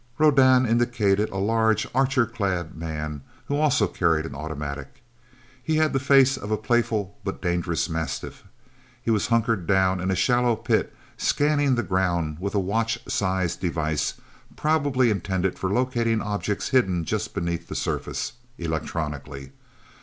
Rodan 0.17 0.65
indicated 0.65 1.29
a 1.29 1.37
large, 1.37 1.85
Archer 1.93 2.25
clad 2.25 2.75
man, 2.75 3.21
who 3.45 3.55
also 3.57 3.85
carried 3.87 4.25
an 4.25 4.33
automatic. 4.33 5.03
He 5.61 5.75
had 5.75 5.93
the 5.93 5.99
face 5.99 6.37
of 6.37 6.49
a 6.49 6.57
playful 6.57 7.19
but 7.23 7.39
dangerous 7.39 7.87
mastiff. 7.87 8.43
He 8.99 9.11
was 9.11 9.27
hunkered 9.27 9.67
down 9.67 9.99
in 10.01 10.09
a 10.09 10.15
shallow 10.15 10.55
pit, 10.55 10.91
scanning 11.17 11.75
the 11.75 11.83
ground 11.83 12.37
with 12.39 12.55
a 12.55 12.59
watch 12.59 12.97
sized 13.07 13.59
device 13.61 14.15
probably 14.55 15.11
intended 15.11 15.59
for 15.59 15.69
locating 15.69 16.19
objects 16.19 16.69
hidden 16.69 17.05
just 17.05 17.35
beneath 17.35 17.67
the 17.67 17.75
surface, 17.75 18.33
electronically. 18.57 19.51